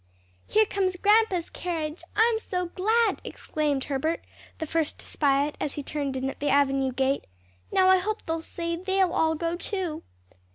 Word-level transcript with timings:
"Here 0.47 0.65
comes 0.65 0.95
grandpa's 0.95 1.51
carriage. 1.51 2.01
I'm 2.15 2.39
so 2.39 2.65
glad!" 2.69 3.21
exclaimed 3.23 3.83
Herbert, 3.83 4.23
the 4.57 4.65
first 4.65 4.99
to 4.99 5.05
spy 5.05 5.45
it 5.45 5.55
as 5.59 5.77
it 5.77 5.85
turned 5.85 6.17
in 6.17 6.27
at 6.27 6.39
the 6.39 6.49
avenue 6.49 6.91
gate. 6.91 7.25
"Now 7.71 7.87
I 7.87 7.97
hope 7.99 8.25
they'll 8.25 8.41
say 8.41 8.75
they'll 8.75 9.13
all 9.13 9.35
go 9.35 9.55
too." 9.55 10.01